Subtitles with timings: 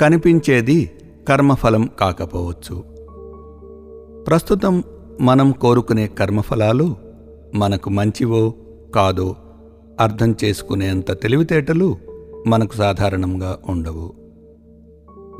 [0.00, 0.90] కనిపించేది
[1.28, 2.84] కర్మఫలం కాకపోవచ్చు.
[4.24, 4.82] ప్రస్తుతం
[5.20, 6.96] మనం కోరుకునే కర్మఫలాలు
[7.54, 8.54] మనకు మంచివో
[8.94, 9.36] కాదో
[10.00, 11.96] అర్థం చేసుకునేంత తెలివితేటలు
[12.46, 14.12] మనకు సాధారణంగా ఉండవు.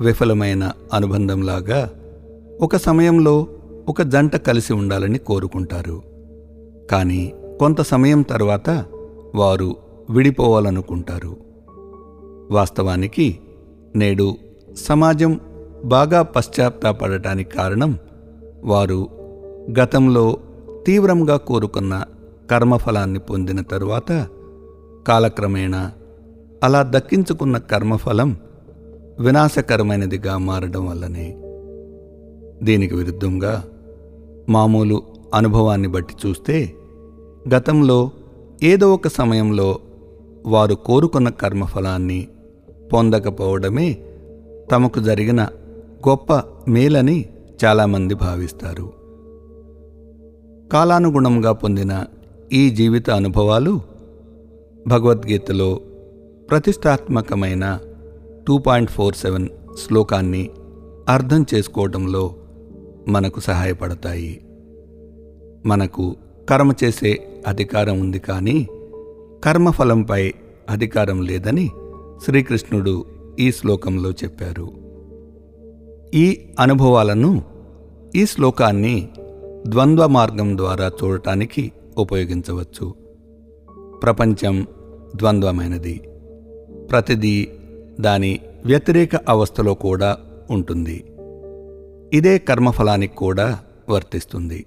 [0.01, 1.91] విఫలమైన అనుబంధంలాగా
[2.61, 3.47] ఒక సమయంలో
[3.89, 6.03] ఒక జంట కలిసి ఉండాలని కోరుకుంటారు.
[6.91, 8.85] కానీ కొంత సమయం తర్వాత
[9.35, 9.77] వారు
[10.11, 11.37] విడిపోవాలనుకుంటారు.
[12.51, 13.39] వాస్తవానికి
[13.97, 14.35] నేడు
[14.75, 15.41] సమాజం
[15.85, 17.99] బాగా పశ్చాత్తాపడటానికి కారణం
[18.65, 19.09] వారు
[19.81, 20.39] గతంలో
[20.87, 22.05] తీవ్రంగా కోరుకున్న
[22.51, 24.27] కర్మఫలాన్ని పొందిన తరువాత
[25.09, 25.93] కాలక్రమేణా
[26.63, 28.37] అలా దక్కించుకున్న కర్మఫలం
[29.21, 31.37] వినాశకరమైనదిగా మారడం వల్లనే.
[32.65, 33.65] దీనికి విరుద్ధంగా
[34.49, 35.03] మామూలు
[35.35, 36.73] అనుభవాన్ని బట్టి చూస్తే
[37.55, 38.11] గతంలో
[38.63, 39.79] ఏదో ఒక సమయంలో
[40.47, 42.29] వారు కోరుకున్న కర్మఫలాన్ని
[42.93, 43.99] పొందకపోవడమే
[44.73, 45.43] తమకు జరిగిన
[46.09, 46.33] గొప్ప
[46.69, 47.25] మేలని
[47.65, 48.93] చాలామంది భావిస్తారు.
[50.73, 52.05] కాలానుగుణంగా పొందిన
[52.53, 53.81] ఈ జీవిత అనుభవాలు
[54.87, 55.81] భగవద్గీతలో
[56.51, 57.79] ప్రతిష్టాత్మకమైన
[58.49, 59.49] టూ పాయింట్ ఫోర్ సెవెన్
[59.87, 60.51] శ్లోకాన్ని
[61.09, 62.35] అర్థం చేసుకోవడంలో
[63.09, 64.41] మనకు సహాయపడతాయి.
[65.67, 66.17] మనకు
[66.51, 68.69] కర్మ చేసే అధికారం ఉంది కానీ
[69.45, 70.33] కర్మఫలంపై
[70.71, 71.71] అధికారం లేదని
[72.25, 73.05] శ్రీకృష్ణుడు
[73.41, 74.69] ఈ శ్లోకంలో చెప్పారు.
[76.15, 77.43] ఈ అనుభవాలను
[78.17, 79.09] ఈ శ్లోకాన్ని
[79.69, 82.95] ద్వంద్వ మార్గం ద్వారా చూడటానికి ఉపయోగించవచ్చు.
[84.03, 84.67] ప్రపంచం
[85.17, 86.01] ద్వంద్వమైనది.
[86.91, 87.49] ప్రతిదీ
[88.01, 90.19] దాని వ్యతిరేక అవస్థలో కూడా
[90.51, 91.05] ఉంటుంది.
[92.13, 94.67] ఇదే కర్మఫలానికి కూడా వర్తిస్తుంది.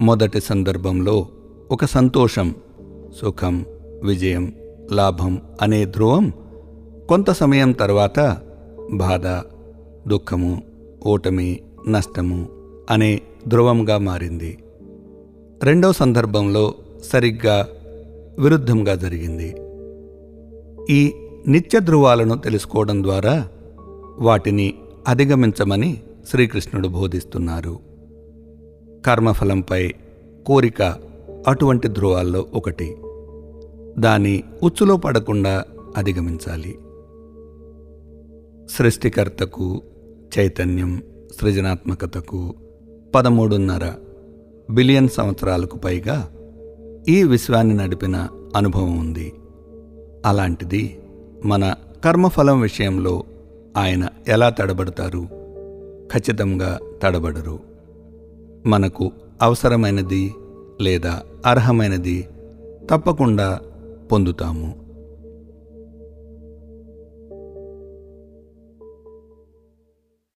[0.00, 1.28] మొదటి సందర్భంలో
[1.70, 2.54] ఒక సంతోషం
[3.20, 3.66] సుఖం
[4.04, 4.52] విజయం
[4.92, 6.32] లాభం అనే ధ్రువం
[7.08, 8.36] కొంత సమయం తర్వాత
[8.92, 9.26] బాధ
[10.08, 10.62] దుఃఖము
[11.06, 12.48] ఓటమి నష్టము
[12.90, 14.58] అనే ధ్రువంగా మారింది.
[15.62, 16.74] రెండో సందర్భంలో
[17.12, 17.68] సరిగ్గా
[18.38, 19.56] విరుద్ధంగా జరిగింది.
[20.90, 21.12] ఈ
[21.48, 23.48] నిత్య ధ్రువాలను తెలుసుకోవడం ద్వారా
[24.18, 24.74] వాటిని
[25.08, 26.00] అధిగమించమని
[26.30, 27.78] శ్రీకృష్ణుడు బోధిస్తున్నారు.
[29.06, 29.94] కర్మఫలంపై
[30.46, 30.82] కోరిక
[31.48, 32.96] అటువంటి ధ్రువాల్లో ఒకటి.
[33.98, 35.64] దాని ఉచ్చులో పడకుండా
[35.96, 36.78] అధిగమించాలి.
[38.70, 39.82] సృష్టికర్తకు
[40.38, 41.02] చైతన్యం
[41.40, 42.54] సృజనాత్మకతకు
[43.14, 43.92] పదమూడున్నర
[44.70, 46.30] బిలియన్ సంవత్సరాలకు పైగా
[47.08, 49.32] ఈ విశ్వాన్ని నడిపిన అనుభవం ఉంది.
[50.26, 51.00] అలాంటిది
[51.44, 53.24] మన కర్మఫలం విషయంలో
[53.76, 55.28] ఆయన ఎలా తడబడతారు?
[56.12, 57.58] ఖచ్చితంగా తడబడరు.
[58.66, 59.12] మనకు
[59.42, 60.34] అవసరమైనది
[60.80, 62.28] లేదా అర్హమైనది
[62.90, 63.60] తప్పకుండా
[64.12, 64.85] పొందుతాము.